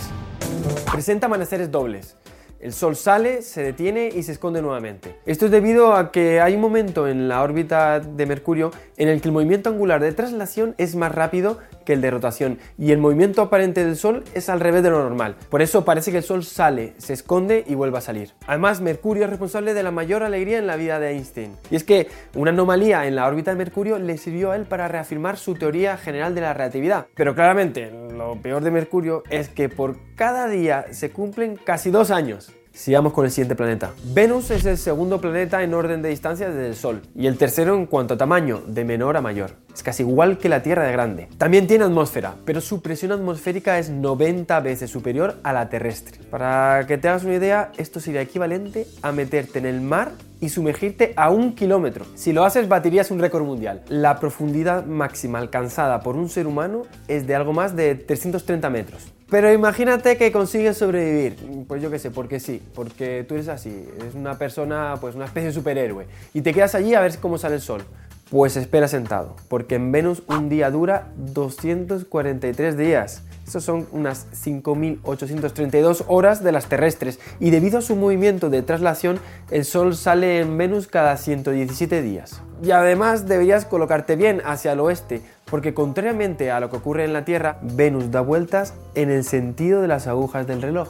Presenta 0.92 1.28
amaneceres 1.28 1.70
dobles. 1.70 2.16
El 2.60 2.74
Sol 2.74 2.96
sale, 2.96 3.44
se 3.44 3.62
detiene 3.62 4.10
y 4.16 4.24
se 4.24 4.32
esconde 4.32 4.62
nuevamente. 4.62 5.20
Esto 5.26 5.46
es 5.46 5.52
debido 5.52 5.94
a 5.94 6.12
que 6.12 6.42
hay 6.42 6.56
un 6.56 6.62
momento 6.62 7.08
en 7.08 7.28
la 7.28 7.44
órbita 7.44 8.00
de 8.00 8.26
Mercurio 8.26 8.72
en 8.98 9.10
el 9.10 9.22
que 9.22 9.28
el 9.28 9.34
movimiento 9.34 9.70
angular 9.70 10.02
de 10.02 10.14
traslación 10.14 10.74
es 10.80 10.96
más 10.96 11.14
rápido 11.14 11.60
que 11.86 11.94
el 11.94 12.02
de 12.02 12.12
rotación 12.12 12.60
y 12.78 12.92
el 12.92 12.98
movimiento 12.98 13.42
aparente 13.42 13.86
del 13.86 13.96
Sol 13.96 14.24
es 14.34 14.50
al 14.50 14.60
revés 14.60 14.84
de 14.84 14.90
lo 14.90 15.02
normal. 15.02 15.36
Por 15.50 15.62
eso 15.62 15.86
parece 15.86 16.12
que 16.12 16.18
el 16.18 16.24
Sol 16.24 16.44
sale, 16.44 16.94
se 16.98 17.14
esconde 17.14 17.64
y 17.68 17.76
vuelve 17.76 17.98
a 17.98 18.02
salir. 18.02 18.32
Además, 18.48 18.82
Mercurio 18.82 19.26
es 19.26 19.30
responsable 19.30 19.74
de 19.74 19.84
la 19.84 19.92
mayor 19.92 20.24
alegría 20.24 20.58
en 20.58 20.68
la 20.68 20.76
vida 20.76 21.00
de 21.00 21.12
Einstein. 21.12 21.56
Y 21.70 21.76
es 21.76 21.84
que 21.84 22.08
una 22.34 22.52
anomalía 22.52 23.08
en 23.08 23.16
la 23.16 23.28
órbita 23.28 23.52
de 23.52 23.58
Mercurio 23.58 23.98
le 24.00 24.18
sirvió 24.18 24.52
a 24.52 24.56
él 24.56 24.66
para 24.66 24.88
reafirmar 24.88 25.38
su 25.38 25.54
teoría 25.54 25.98
general 25.98 26.36
de 26.36 26.42
la 26.42 26.54
relatividad. 26.54 27.08
Pero 27.16 27.36
claramente, 27.36 27.92
lo 28.12 28.36
peor 28.42 28.64
de 28.64 28.72
Mercurio 28.72 29.24
es 29.30 29.50
que 29.50 29.70
por 29.70 29.98
cada 30.16 30.48
día 30.48 30.86
se 30.92 31.12
cumplen 31.12 31.56
casi 31.56 31.92
dos 31.92 32.12
años. 32.12 32.52
Sigamos 32.72 33.14
con 33.14 33.24
el 33.24 33.32
siguiente 33.32 33.56
planeta. 33.56 33.94
Venus 34.14 34.52
es 34.52 34.66
el 34.66 34.78
segundo 34.78 35.22
planeta 35.22 35.64
en 35.64 35.74
orden 35.74 36.02
de 36.02 36.10
distancia 36.10 36.50
desde 36.50 36.68
el 36.68 36.76
Sol 36.76 37.02
y 37.16 37.28
el 37.28 37.38
tercero 37.38 37.74
en 37.74 37.86
cuanto 37.86 38.16
a 38.16 38.18
tamaño, 38.18 38.62
de 38.68 38.84
menor 38.84 39.16
a 39.16 39.22
mayor. 39.22 39.65
Es 39.76 39.84
casi 39.84 40.04
igual 40.04 40.38
que 40.38 40.48
la 40.48 40.64
Tierra 40.64 40.86
de 40.86 40.94
grande. 40.94 41.28
También 41.38 41.68
tiene 41.68 41.84
atmósfera, 41.84 42.36
pero 42.46 42.62
su 42.62 42.82
presión 42.82 43.12
atmosférica 43.12 43.78
es 43.78 43.90
90 43.90 44.58
veces 44.62 44.90
superior 44.90 45.36
a 45.44 45.52
la 45.52 45.68
terrestre. 45.68 46.18
Para 46.32 46.86
que 46.88 46.98
te 46.98 47.10
hagas 47.10 47.26
una 47.26 47.36
idea, 47.36 47.74
esto 47.76 48.00
sería 48.00 48.22
equivalente 48.22 48.88
a 49.02 49.12
meterte 49.12 49.60
en 49.60 49.66
el 49.66 49.82
mar 49.82 50.14
y 50.40 50.48
sumergirte 50.48 51.12
a 51.18 51.30
un 51.30 51.56
kilómetro. 51.56 52.06
Si 52.16 52.32
lo 52.32 52.46
haces, 52.46 52.70
batirías 52.70 53.12
un 53.12 53.20
récord 53.20 53.44
mundial. 53.44 53.82
La 53.90 54.18
profundidad 54.18 54.86
máxima 54.86 55.40
alcanzada 55.40 56.00
por 56.00 56.16
un 56.16 56.30
ser 56.30 56.48
humano 56.48 56.84
es 57.10 57.28
de 57.28 57.36
algo 57.36 57.52
más 57.52 57.76
de 57.76 57.96
330 57.96 58.70
metros. 58.70 59.12
Pero 59.30 59.52
imagínate 59.52 60.16
que 60.16 60.32
consigues 60.32 60.78
sobrevivir. 60.78 61.66
Pues 61.68 61.82
yo 61.82 61.92
qué 61.92 62.00
sé, 62.00 62.12
porque 62.12 62.40
sí, 62.40 62.62
porque 62.74 63.26
tú 63.28 63.34
eres 63.34 63.50
así, 63.50 63.90
eres 64.00 64.16
una 64.16 64.38
persona, 64.38 64.96
pues 65.02 65.16
una 65.16 65.26
especie 65.26 65.48
de 65.48 65.54
superhéroe. 65.54 66.08
Y 66.34 66.40
te 66.42 66.54
quedas 66.54 66.76
allí 66.76 66.94
a 66.94 67.02
ver 67.02 67.18
cómo 67.20 67.38
sale 67.38 67.56
el 67.56 67.62
sol. 67.62 67.82
Pues 68.30 68.58
espera 68.58 68.88
sentado, 68.88 69.36
porque 69.50 69.76
en 69.76 69.92
Venus 69.92 70.24
un 70.28 70.50
día 70.50 70.72
dura 70.72 71.10
243 71.18 72.76
días. 72.76 73.22
Eso 73.48 73.62
son 73.62 73.88
unas 73.92 74.26
5.832 74.32 76.06
horas 76.08 76.44
de 76.44 76.52
las 76.52 76.66
terrestres 76.66 77.20
y 77.40 77.52
debido 77.52 77.78
a 77.78 77.82
su 77.84 77.96
movimiento 77.96 78.50
de 78.50 78.64
traslación 78.64 79.20
el 79.52 79.64
Sol 79.64 79.96
sale 79.96 80.40
en 80.40 80.58
Venus 80.58 80.88
cada 80.88 81.16
117 81.18 82.02
días. 82.02 82.42
Y 82.64 82.72
además 82.72 83.28
deberías 83.28 83.66
colocarte 83.66 84.16
bien 84.16 84.42
hacia 84.44 84.72
el 84.72 84.80
oeste 84.80 85.22
porque 85.46 85.76
contrariamente 85.76 86.50
a 86.50 86.60
lo 86.60 86.72
que 86.72 86.78
ocurre 86.78 87.06
en 87.06 87.14
la 87.14 87.26
Tierra, 87.26 87.60
Venus 87.62 88.10
da 88.10 88.22
vueltas 88.22 88.74
en 88.96 89.12
el 89.12 89.24
sentido 89.24 89.84
de 89.84 89.88
las 89.88 90.08
agujas 90.08 90.48
del 90.48 90.64
reloj. 90.64 90.90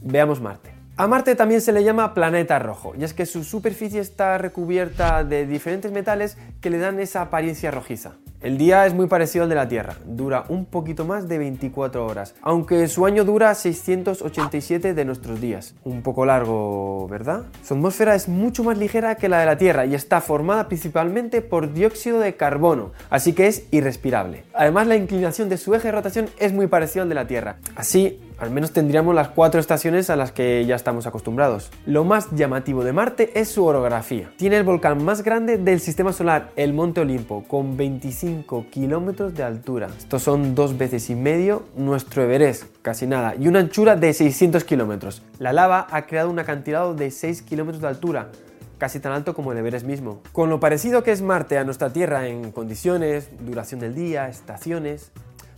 Veamos 0.00 0.40
Marte. 0.40 0.71
A 0.94 1.06
Marte 1.06 1.34
también 1.34 1.62
se 1.62 1.72
le 1.72 1.84
llama 1.84 2.12
planeta 2.12 2.58
rojo, 2.58 2.92
y 2.98 3.04
es 3.04 3.14
que 3.14 3.24
su 3.24 3.44
superficie 3.44 3.98
está 3.98 4.36
recubierta 4.36 5.24
de 5.24 5.46
diferentes 5.46 5.90
metales 5.90 6.36
que 6.60 6.68
le 6.68 6.76
dan 6.76 7.00
esa 7.00 7.22
apariencia 7.22 7.70
rojiza. 7.70 8.12
El 8.42 8.58
día 8.58 8.84
es 8.86 8.92
muy 8.92 9.06
parecido 9.06 9.44
al 9.44 9.48
de 9.48 9.54
la 9.54 9.68
Tierra, 9.68 9.96
dura 10.04 10.44
un 10.48 10.66
poquito 10.66 11.04
más 11.04 11.28
de 11.28 11.38
24 11.38 12.04
horas, 12.04 12.34
aunque 12.42 12.88
su 12.88 13.06
año 13.06 13.24
dura 13.24 13.54
687 13.54 14.92
de 14.92 15.04
nuestros 15.04 15.40
días. 15.40 15.76
Un 15.84 16.02
poco 16.02 16.26
largo, 16.26 17.06
¿verdad? 17.08 17.44
Su 17.64 17.74
atmósfera 17.74 18.16
es 18.16 18.28
mucho 18.28 18.64
más 18.64 18.76
ligera 18.76 19.14
que 19.14 19.28
la 19.28 19.38
de 19.38 19.46
la 19.46 19.56
Tierra 19.56 19.86
y 19.86 19.94
está 19.94 20.20
formada 20.20 20.66
principalmente 20.66 21.40
por 21.40 21.72
dióxido 21.72 22.18
de 22.18 22.34
carbono, 22.34 22.90
así 23.10 23.32
que 23.32 23.46
es 23.46 23.64
irrespirable. 23.70 24.42
Además, 24.54 24.88
la 24.88 24.96
inclinación 24.96 25.48
de 25.48 25.56
su 25.56 25.74
eje 25.74 25.88
de 25.88 25.92
rotación 25.92 26.28
es 26.38 26.52
muy 26.52 26.66
parecido 26.66 27.04
al 27.04 27.08
de 27.08 27.14
la 27.14 27.28
Tierra. 27.28 27.58
Así, 27.76 28.20
al 28.42 28.50
menos 28.50 28.72
tendríamos 28.72 29.14
las 29.14 29.28
cuatro 29.28 29.60
estaciones 29.60 30.10
a 30.10 30.16
las 30.16 30.32
que 30.32 30.66
ya 30.66 30.74
estamos 30.74 31.06
acostumbrados. 31.06 31.70
Lo 31.86 32.02
más 32.02 32.28
llamativo 32.32 32.82
de 32.82 32.92
Marte 32.92 33.30
es 33.38 33.48
su 33.48 33.64
orografía. 33.64 34.32
Tiene 34.36 34.56
el 34.56 34.64
volcán 34.64 35.04
más 35.04 35.22
grande 35.22 35.58
del 35.58 35.78
sistema 35.78 36.12
solar, 36.12 36.50
el 36.56 36.72
Monte 36.72 37.00
Olimpo, 37.00 37.44
con 37.46 37.76
25 37.76 38.66
kilómetros 38.68 39.34
de 39.34 39.44
altura. 39.44 39.90
Estos 39.96 40.24
son 40.24 40.56
dos 40.56 40.76
veces 40.76 41.08
y 41.08 41.14
medio 41.14 41.62
nuestro 41.76 42.24
Everest, 42.24 42.64
casi 42.82 43.06
nada, 43.06 43.36
y 43.36 43.46
una 43.46 43.60
anchura 43.60 43.94
de 43.94 44.12
600 44.12 44.64
kilómetros. 44.64 45.22
La 45.38 45.52
lava 45.52 45.86
ha 45.92 46.06
creado 46.06 46.28
un 46.28 46.40
acantilado 46.40 46.94
de 46.94 47.12
6 47.12 47.42
kilómetros 47.42 47.80
de 47.80 47.86
altura, 47.86 48.30
casi 48.76 48.98
tan 48.98 49.12
alto 49.12 49.34
como 49.34 49.52
el 49.52 49.58
Everest 49.58 49.86
mismo. 49.86 50.20
Con 50.32 50.50
lo 50.50 50.58
parecido 50.58 51.04
que 51.04 51.12
es 51.12 51.22
Marte 51.22 51.58
a 51.58 51.64
nuestra 51.64 51.92
Tierra 51.92 52.26
en 52.26 52.50
condiciones, 52.50 53.28
duración 53.38 53.78
del 53.78 53.94
día, 53.94 54.28
estaciones, 54.28 55.12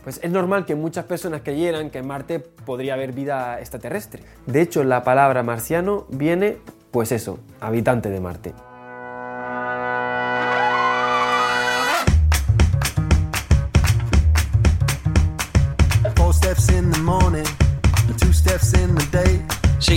pues 0.05 0.21
es 0.23 0.31
normal 0.31 0.67
que 0.67 0.75
muchas 0.75 1.07
personas 1.07 1.41
creyeran 1.43 1.91
que 1.91 1.99
en 1.99 2.07
Marte 2.07 2.39
podría 2.39 2.95
haber 2.95 3.13
vida 3.13 3.59
extraterrestre. 3.59 4.23
De 4.47 4.61
hecho, 4.61 4.85
la 4.85 5.03
palabra 5.03 5.43
marciano 5.43 6.07
viene, 6.11 6.59
pues 6.91 7.11
eso, 7.11 7.41
habitante 7.61 8.11
de 8.11 8.21
Marte. 8.21 8.55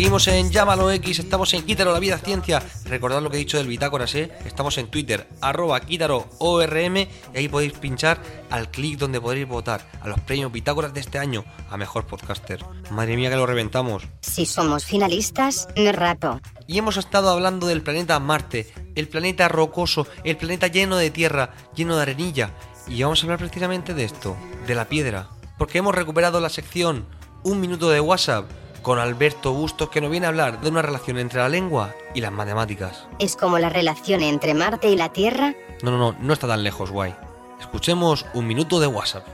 Seguimos 0.07 0.27
en 0.29 0.51
Llámalo 0.51 0.89
X, 0.89 1.19
estamos 1.19 1.53
en 1.53 1.63
Quítaro 1.63 1.91
la 1.91 1.99
Vida 1.99 2.17
Ciencia. 2.17 2.63
Recordad 2.85 3.21
lo 3.21 3.29
que 3.29 3.35
he 3.35 3.39
dicho 3.39 3.57
del 3.57 3.67
Bitácoras, 3.67 4.15
¿eh? 4.15 4.31
Estamos 4.45 4.77
en 4.77 4.87
Twitter, 4.87 5.27
arroba 5.41 5.81
Quítaro 5.81 6.29
ORM, 6.37 6.95
y 6.95 7.09
ahí 7.35 7.49
podéis 7.49 7.73
pinchar 7.73 8.17
al 8.49 8.71
clic 8.71 8.97
donde 8.97 9.19
podréis 9.19 9.49
votar 9.49 9.85
a 9.99 10.07
los 10.07 10.17
premios 10.21 10.49
Bitácoras 10.53 10.93
de 10.93 11.01
este 11.01 11.19
año 11.19 11.43
a 11.69 11.75
Mejor 11.75 12.07
Podcaster. 12.07 12.63
Madre 12.89 13.17
mía 13.17 13.29
que 13.29 13.35
lo 13.35 13.45
reventamos. 13.45 14.03
Si 14.21 14.45
somos 14.45 14.85
finalistas, 14.85 15.67
me 15.75 15.91
rato. 15.91 16.39
Y 16.67 16.77
hemos 16.77 16.95
estado 16.95 17.29
hablando 17.29 17.67
del 17.67 17.81
planeta 17.81 18.17
Marte, 18.21 18.71
el 18.95 19.09
planeta 19.09 19.49
rocoso, 19.49 20.07
el 20.23 20.37
planeta 20.37 20.67
lleno 20.67 20.95
de 20.95 21.11
tierra, 21.11 21.51
lleno 21.75 21.97
de 21.97 22.03
arenilla. 22.03 22.51
Y 22.87 23.03
vamos 23.03 23.19
a 23.19 23.23
hablar 23.23 23.39
precisamente 23.39 23.93
de 23.93 24.05
esto, 24.05 24.37
de 24.67 24.73
la 24.73 24.87
piedra. 24.87 25.27
Porque 25.57 25.79
hemos 25.79 25.93
recuperado 25.93 26.39
la 26.39 26.47
sección 26.47 27.05
Un 27.43 27.59
Minuto 27.59 27.89
de 27.89 27.99
WhatsApp 27.99 28.49
con 28.87 28.99
Alberto 28.99 29.51
Bustos 29.51 29.89
que 29.89 29.99
nos 29.99 30.09
viene 30.09 30.27
a 30.27 30.29
hablar 30.29 30.61
de 30.61 30.69
una 30.69 30.81
relación 30.81 31.17
entre 31.17 31.41
la 31.41 31.49
lengua 31.49 31.93
y 32.15 32.21
las 32.21 32.31
matemáticas. 32.31 33.05
¿Es 33.19 33.35
como 33.35 33.59
la 33.59 33.67
relación 33.67 34.21
entre 34.21 34.53
Marte 34.53 34.87
y 34.87 34.95
la 34.95 35.11
Tierra? 35.11 35.53
No, 35.83 35.91
no, 35.91 35.97
no, 35.97 36.15
no 36.17 36.31
está 36.31 36.47
tan 36.47 36.63
lejos, 36.63 36.89
guay. 36.89 37.13
Escuchemos 37.59 38.25
un 38.33 38.47
minuto 38.47 38.79
de 38.79 38.87
WhatsApp. 38.87 39.27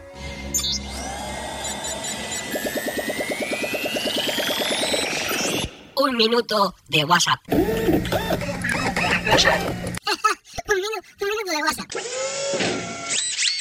Un 5.98 6.18
minuto 6.18 6.74
de 6.88 7.06
WhatsApp. 7.06 7.40
un, 7.50 7.60
minuto 10.80 11.46
de 11.46 11.58
WhatsApp. 11.62 11.96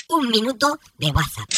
Un 0.08 0.28
minuto 0.28 0.80
de 0.96 1.10
WhatsApp. 1.10 1.50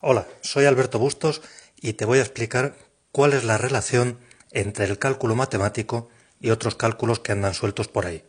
Hola, 0.00 0.26
soy 0.40 0.64
Alberto 0.64 0.98
Bustos 0.98 1.42
y 1.76 1.92
te 1.92 2.06
voy 2.06 2.20
a 2.20 2.22
explicar 2.22 2.88
cuál 3.12 3.32
es 3.32 3.44
la 3.44 3.58
relación 3.58 4.18
entre 4.52 4.84
el 4.84 4.98
cálculo 4.98 5.34
matemático 5.34 6.08
y 6.40 6.50
otros 6.50 6.74
cálculos 6.74 7.20
que 7.20 7.32
andan 7.32 7.54
sueltos 7.54 7.88
por 7.88 8.06
ahí. 8.06 8.24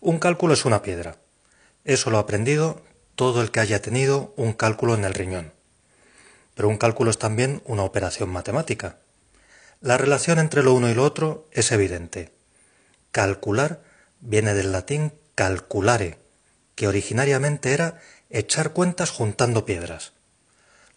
Un 0.00 0.18
cálculo 0.18 0.54
es 0.54 0.64
una 0.64 0.82
piedra. 0.82 1.18
Eso 1.84 2.10
lo 2.10 2.18
ha 2.18 2.20
aprendido 2.20 2.82
todo 3.14 3.42
el 3.42 3.50
que 3.50 3.60
haya 3.60 3.82
tenido 3.82 4.32
un 4.36 4.52
cálculo 4.52 4.94
en 4.94 5.04
el 5.04 5.14
riñón. 5.14 5.52
Pero 6.54 6.68
un 6.68 6.78
cálculo 6.78 7.10
es 7.10 7.18
también 7.18 7.62
una 7.64 7.82
operación 7.82 8.30
matemática. 8.30 8.98
La 9.80 9.96
relación 9.96 10.38
entre 10.38 10.62
lo 10.62 10.74
uno 10.74 10.90
y 10.90 10.94
lo 10.94 11.04
otro 11.04 11.46
es 11.52 11.72
evidente. 11.72 12.32
Calcular 13.12 13.82
viene 14.20 14.54
del 14.54 14.72
latín 14.72 15.12
calculare, 15.34 16.18
que 16.74 16.88
originariamente 16.88 17.72
era 17.72 18.00
echar 18.28 18.72
cuentas 18.72 19.10
juntando 19.10 19.64
piedras. 19.64 20.12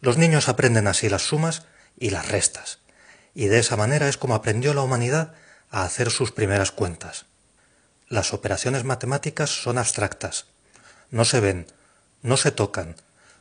Los 0.02 0.18
niños 0.18 0.50
aprenden 0.50 0.88
así 0.88 1.10
las 1.10 1.24
sumas 1.24 1.66
y 1.98 2.10
las 2.10 2.28
restas, 2.28 2.80
y 3.36 3.48
de 3.48 3.60
esa 3.60 3.78
manera 3.78 4.08
es 4.08 4.18
como 4.18 4.36
aprendió 4.36 4.74
la 4.74 4.82
humanidad 4.82 5.34
a 5.70 5.84
hacer 5.84 6.12
sus 6.12 6.32
primeras 6.32 6.72
cuentas. 6.72 7.26
Las 8.08 8.34
operaciones 8.34 8.84
matemáticas 8.84 9.50
son 9.50 9.78
abstractas, 9.78 10.46
no 11.10 11.26
se 11.26 11.40
ven, 11.40 11.68
no 12.22 12.38
se 12.38 12.52
tocan, 12.52 12.96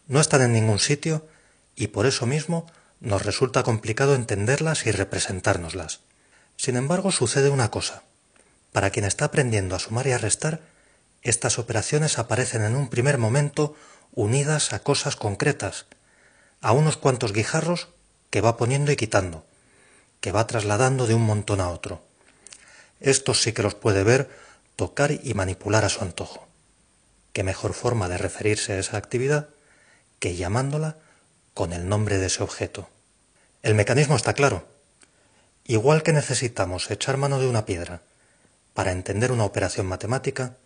no 0.08 0.20
están 0.20 0.42
en 0.42 0.52
ningún 0.52 0.78
sitio 0.78 1.26
y 1.76 1.88
por 1.88 2.06
eso 2.06 2.26
mismo 2.26 2.66
nos 3.00 3.24
resulta 3.24 3.62
complicado 3.62 4.14
entenderlas 4.14 4.86
y 4.86 4.92
representárnoslas. 4.92 6.00
Sin 6.56 6.76
embargo, 6.76 7.10
sucede 7.10 7.50
una 7.50 7.70
cosa. 7.70 8.02
Para 8.72 8.90
quien 8.90 9.04
está 9.04 9.26
aprendiendo 9.26 9.74
a 9.74 9.78
sumar 9.78 10.06
y 10.06 10.12
a 10.12 10.18
restar, 10.18 10.60
estas 11.22 11.58
operaciones 11.58 12.18
aparecen 12.18 12.62
en 12.62 12.76
un 12.76 12.88
primer 12.88 13.18
momento 13.18 13.74
unidas 14.12 14.72
a 14.72 14.80
cosas 14.80 15.16
concretas, 15.16 15.86
a 16.60 16.72
unos 16.72 16.96
cuantos 16.96 17.32
guijarros 17.32 17.88
que 18.30 18.40
va 18.40 18.56
poniendo 18.56 18.92
y 18.92 18.96
quitando, 18.96 19.44
que 20.22 20.32
va 20.32 20.46
trasladando 20.46 21.06
de 21.06 21.14
un 21.14 21.22
montón 21.22 21.60
a 21.60 21.68
otro. 21.68 22.00
Estos 23.00 23.42
sí 23.42 23.52
que 23.52 23.64
los 23.64 23.74
puede 23.74 24.04
ver, 24.04 24.30
tocar 24.76 25.10
y 25.10 25.34
manipular 25.34 25.84
a 25.84 25.88
su 25.88 26.00
antojo. 26.00 26.46
¿Qué 27.32 27.42
mejor 27.42 27.74
forma 27.74 28.08
de 28.08 28.18
referirse 28.18 28.72
a 28.72 28.78
esa 28.78 28.96
actividad 28.96 29.48
que 30.20 30.36
llamándola 30.36 30.96
con 31.54 31.72
el 31.72 31.88
nombre 31.88 32.18
de 32.18 32.26
ese 32.26 32.42
objeto? 32.42 32.88
El 33.62 33.74
mecanismo 33.74 34.14
está 34.14 34.32
claro. 34.32 34.64
Igual 35.64 36.04
que 36.04 36.12
necesitamos 36.12 36.88
echar 36.90 37.16
mano 37.16 37.40
de 37.40 37.48
una 37.48 37.66
piedra 37.66 38.00
para 38.74 38.92
entender 38.92 39.32
una 39.32 39.44
operación 39.44 39.86
matemática, 39.86 40.56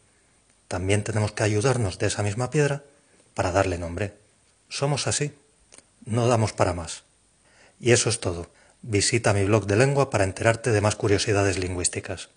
también 0.68 1.02
tenemos 1.02 1.32
que 1.32 1.44
ayudarnos 1.44 1.98
de 1.98 2.08
esa 2.08 2.22
misma 2.22 2.50
piedra 2.50 2.84
para 3.32 3.52
darle 3.52 3.78
nombre. 3.78 4.12
Somos 4.68 5.06
así. 5.06 5.32
No 6.04 6.28
damos 6.28 6.52
para 6.52 6.74
más. 6.74 7.04
Y 7.80 7.92
eso 7.92 8.10
es 8.10 8.20
todo. 8.20 8.50
Visita 8.88 9.32
mi 9.32 9.42
blog 9.42 9.66
de 9.66 9.74
lengua 9.74 10.10
para 10.10 10.22
enterarte 10.22 10.70
de 10.70 10.80
más 10.80 10.94
curiosidades 10.94 11.58
lingüísticas. 11.58 12.30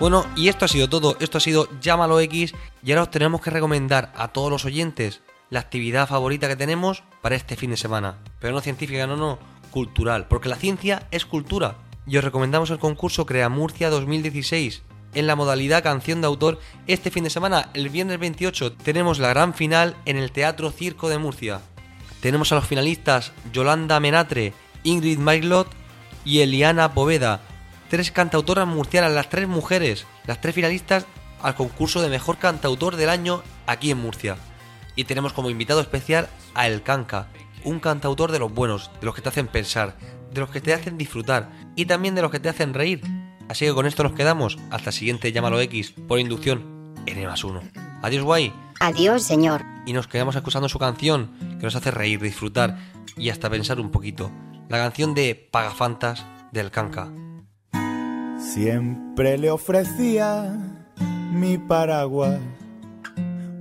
Bueno, 0.00 0.26
y 0.34 0.48
esto 0.48 0.64
ha 0.64 0.68
sido 0.68 0.88
todo. 0.88 1.16
Esto 1.20 1.38
ha 1.38 1.40
sido 1.40 1.68
Llámalo 1.80 2.18
X. 2.18 2.54
Y 2.82 2.90
ahora 2.90 3.04
os 3.04 3.10
tenemos 3.12 3.40
que 3.40 3.50
recomendar 3.50 4.12
a 4.16 4.32
todos 4.32 4.50
los 4.50 4.64
oyentes 4.64 5.20
la 5.48 5.60
actividad 5.60 6.08
favorita 6.08 6.48
que 6.48 6.56
tenemos 6.56 7.04
para 7.22 7.36
este 7.36 7.54
fin 7.54 7.70
de 7.70 7.76
semana. 7.76 8.18
Pero 8.40 8.52
no 8.52 8.60
científica, 8.60 9.06
no, 9.06 9.16
no, 9.16 9.38
cultural. 9.70 10.26
Porque 10.26 10.48
la 10.48 10.56
ciencia 10.56 11.06
es 11.12 11.24
cultura. 11.24 11.76
Y 12.04 12.16
os 12.16 12.24
recomendamos 12.24 12.70
el 12.70 12.80
concurso 12.80 13.26
Crea 13.26 13.48
Murcia 13.48 13.90
2016 13.90 14.82
en 15.14 15.26
la 15.26 15.36
modalidad 15.36 15.82
canción 15.82 16.20
de 16.20 16.26
autor. 16.26 16.60
Este 16.86 17.10
fin 17.10 17.24
de 17.24 17.30
semana, 17.30 17.70
el 17.74 17.88
viernes 17.88 18.18
28, 18.18 18.72
tenemos 18.72 19.18
la 19.18 19.28
gran 19.28 19.54
final 19.54 19.96
en 20.04 20.16
el 20.16 20.32
Teatro 20.32 20.70
Circo 20.70 21.08
de 21.08 21.18
Murcia. 21.18 21.60
Tenemos 22.20 22.52
a 22.52 22.56
los 22.56 22.66
finalistas 22.66 23.32
Yolanda 23.52 24.00
Menatre, 24.00 24.52
Ingrid 24.82 25.18
Mailot 25.18 25.68
y 26.24 26.40
Eliana 26.40 26.94
Poveda, 26.94 27.40
tres 27.88 28.10
cantautoras 28.10 28.66
murcianas, 28.66 29.12
las 29.12 29.28
tres 29.28 29.46
mujeres, 29.48 30.06
las 30.26 30.40
tres 30.40 30.54
finalistas 30.54 31.06
al 31.42 31.54
concurso 31.54 32.00
de 32.00 32.08
mejor 32.08 32.38
cantautor 32.38 32.96
del 32.96 33.10
año 33.10 33.42
aquí 33.66 33.90
en 33.90 33.98
Murcia. 33.98 34.36
Y 34.96 35.04
tenemos 35.04 35.32
como 35.32 35.50
invitado 35.50 35.80
especial 35.80 36.28
a 36.54 36.66
El 36.66 36.82
Canca, 36.82 37.28
un 37.64 37.80
cantautor 37.80 38.32
de 38.32 38.38
los 38.38 38.52
buenos, 38.52 38.90
de 39.00 39.06
los 39.06 39.14
que 39.14 39.20
te 39.20 39.28
hacen 39.28 39.48
pensar, 39.48 39.96
de 40.32 40.40
los 40.40 40.50
que 40.50 40.60
te 40.60 40.72
hacen 40.72 40.96
disfrutar 40.96 41.50
y 41.76 41.86
también 41.86 42.14
de 42.14 42.22
los 42.22 42.30
que 42.30 42.40
te 42.40 42.48
hacen 42.48 42.74
reír. 42.74 43.02
Así 43.48 43.66
que 43.66 43.74
con 43.74 43.86
esto 43.86 44.02
nos 44.02 44.12
quedamos. 44.12 44.58
Hasta 44.70 44.90
el 44.90 44.94
siguiente 44.94 45.32
Llámalo 45.32 45.60
X 45.60 45.94
por 46.08 46.18
inducción 46.18 46.94
N 47.06 47.26
más 47.26 47.44
1. 47.44 47.60
Adiós, 48.02 48.24
guay. 48.24 48.52
Adiós, 48.80 49.22
señor. 49.22 49.62
Y 49.86 49.92
nos 49.92 50.06
quedamos 50.06 50.36
escuchando 50.36 50.68
su 50.68 50.78
canción 50.78 51.30
que 51.58 51.64
nos 51.64 51.76
hace 51.76 51.90
reír, 51.90 52.20
disfrutar 52.20 52.78
y 53.16 53.30
hasta 53.30 53.50
pensar 53.50 53.80
un 53.80 53.90
poquito. 53.90 54.30
La 54.68 54.78
canción 54.78 55.14
de 55.14 55.34
Pagafantas 55.50 56.24
del 56.52 56.70
Canca. 56.70 57.10
Siempre 58.38 59.38
le 59.38 59.50
ofrecía 59.50 60.56
mi 61.32 61.58
paraguas 61.58 62.38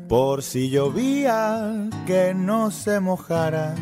por 0.08 0.44
si 0.44 0.70
llovía 0.70 1.90
que 2.06 2.34
no 2.36 2.70
se 2.72 3.00
mojara 3.00 3.75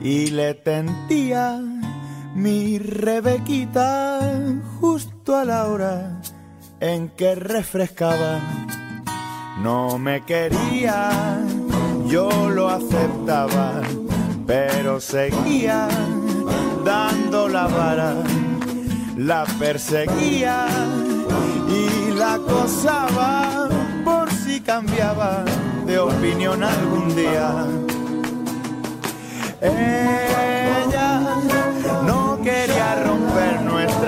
y 0.00 0.26
le 0.26 0.54
tentía 0.54 1.60
mi 2.34 2.78
Rebequita 2.78 4.20
justo 4.80 5.36
a 5.36 5.44
la 5.44 5.66
hora 5.66 6.20
en 6.80 7.08
que 7.10 7.34
refrescaba. 7.34 8.40
No 9.62 9.98
me 9.98 10.24
quería, 10.24 11.40
yo 12.06 12.28
lo 12.50 12.68
aceptaba, 12.68 13.80
pero 14.46 15.00
seguía 15.00 15.88
dando 16.84 17.48
la 17.48 17.66
vara, 17.68 18.14
la 19.16 19.44
perseguía 19.58 20.66
y 21.68 22.12
la 22.14 22.34
acosaba 22.34 23.68
por 24.04 24.30
si 24.32 24.60
cambiaba 24.60 25.44
de 25.86 25.98
opinión 25.98 26.62
algún 26.62 27.14
día. 27.14 27.66
Ella 29.60 30.23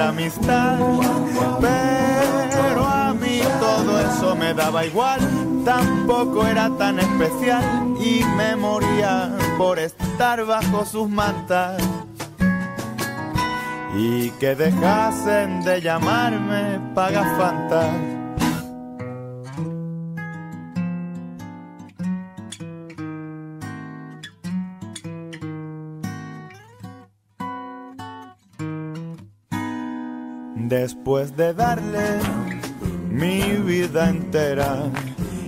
amistad, 0.09 0.79
pero 1.61 2.87
a 2.87 3.15
mí 3.15 3.41
todo 3.61 4.01
eso 4.01 4.35
me 4.37 4.55
daba 4.55 4.85
igual, 4.87 5.21
tampoco 5.65 6.47
era 6.47 6.71
tan 6.77 6.99
especial 6.99 7.63
y 8.01 8.25
me 8.37 8.57
moría 8.57 9.33
por 9.59 9.79
estar 9.79 10.45
bajo 10.45 10.85
sus 10.85 11.09
mantas. 11.09 11.83
Y 13.99 14.31
que 14.33 14.55
dejasen 14.55 15.63
de 15.63 15.81
llamarme 15.81 16.79
pagafantas. 16.95 18.16
Después 30.57 31.37
de 31.37 31.53
darle 31.53 32.19
mi 33.11 33.43
vida 33.43 34.09
entera 34.09 34.91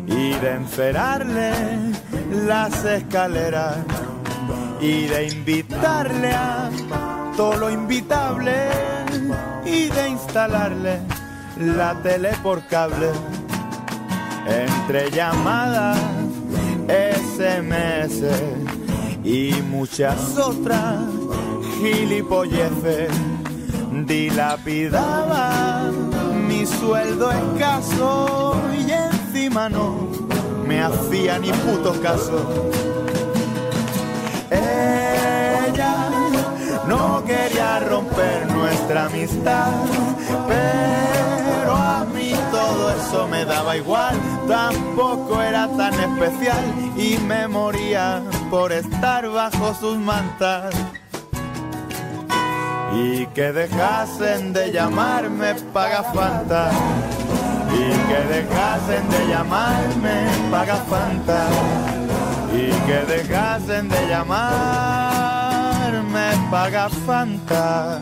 y 0.07 0.35
de 0.35 0.53
encerrarle 0.53 1.53
las 2.47 2.85
escaleras 2.85 3.79
y 4.81 5.07
de 5.07 5.29
invitarle 5.29 6.31
a 6.33 6.71
todo 7.37 7.57
lo 7.57 7.71
invitable 7.71 8.69
y 9.65 9.87
de 9.89 10.09
instalarle 10.11 11.01
la 11.57 12.01
tele 12.03 12.31
por 12.43 12.65
cable 12.67 13.09
entre 14.47 15.11
llamadas, 15.11 15.99
SMS 16.87 18.23
y 19.25 19.53
muchas 19.71 20.37
otras 20.39 21.01
gilipolleces 21.81 23.11
dilapidaba 24.07 25.91
mi 26.49 26.67
sueldo 26.67 27.31
escaso 27.31 28.61
y 28.73 28.91
encima 28.91 29.69
no 29.69 30.09
me 30.67 30.83
hacía 30.83 31.39
ni 31.39 31.51
puto 31.51 31.93
caso. 32.03 32.71
Ella 34.51 36.11
no 36.87 37.23
quería 37.25 37.81
romper 37.81 38.51
nuestra 38.53 39.07
amistad, 39.07 39.73
pero 40.47 41.75
a 41.75 42.05
mí 42.15 42.33
todo 42.51 42.91
eso 42.91 43.29
me 43.29 43.45
daba 43.45 43.77
igual, 43.77 44.17
tampoco 44.47 45.43
era 45.43 45.69
tan 45.77 45.95
especial 45.95 46.65
y 46.97 47.19
me 47.19 47.49
moría 47.49 48.23
por 48.51 48.73
estar 48.73 49.29
bajo 49.29 49.75
sus 49.75 49.99
mantas 49.99 50.75
y 52.95 53.27
que 53.27 53.53
dejasen 53.53 54.53
de 54.53 54.73
llamarme 54.73 55.55
pagafanta 55.73 56.71
y 57.73 57.91
que 58.09 58.21
dejasen 58.35 59.09
de 59.11 59.29
llamarme 59.29 60.27
pagafanta 60.51 61.49
y 62.53 62.71
que 62.87 63.05
dejasen 63.15 63.89
de 63.89 64.09
llamarme 64.09 65.39
pagafanta. 66.51 68.01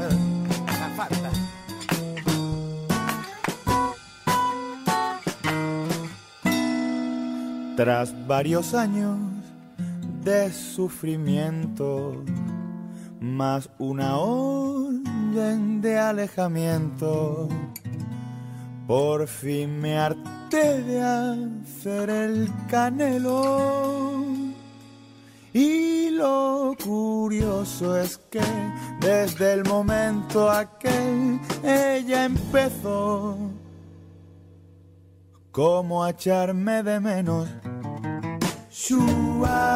Tras 7.76 8.26
varios 8.26 8.72
años 8.72 9.18
de 10.24 10.50
sufrimiento, 10.50 12.24
más 13.20 13.68
una 13.78 14.16
orden 14.18 15.80
de 15.80 15.98
alejamiento. 15.98 17.48
Por 18.86 19.26
fin 19.26 19.80
me 19.80 19.98
harté 19.98 20.82
de 20.82 21.02
hacer 21.02 22.10
el 22.10 22.48
canelo. 22.68 24.24
Y 25.52 26.10
lo 26.10 26.76
curioso 26.84 27.96
es 27.98 28.18
que 28.30 28.42
desde 29.00 29.54
el 29.54 29.64
momento 29.64 30.50
aquel 30.50 31.40
ella 31.64 32.26
empezó 32.26 33.38
como 35.50 36.04
a 36.04 36.10
echarme 36.10 36.82
de 36.82 37.00
menos. 37.00 37.48
Shua. 38.70 39.75